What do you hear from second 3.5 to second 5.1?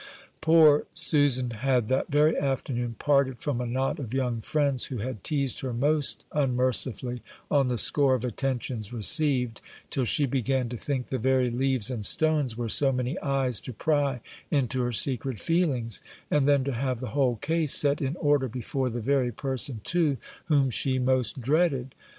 a knot of young friends who